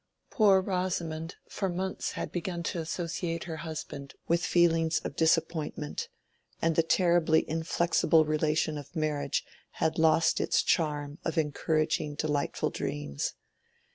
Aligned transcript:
Poor 0.31 0.61
Rosamond 0.61 1.35
for 1.47 1.69
months 1.69 2.13
had 2.13 2.31
begun 2.31 2.63
to 2.63 2.79
associate 2.79 3.43
her 3.43 3.57
husband 3.57 4.15
with 4.27 4.43
feelings 4.43 4.97
of 5.01 5.15
disappointment, 5.15 6.09
and 6.59 6.75
the 6.75 6.81
terribly 6.81 7.47
inflexible 7.47 8.25
relation 8.25 8.79
of 8.79 8.95
marriage 8.95 9.45
had 9.73 9.99
lost 9.99 10.41
its 10.41 10.63
charm 10.63 11.19
of 11.23 11.37
encouraging 11.37 12.15
delightful 12.15 12.71
dreams. 12.71 13.35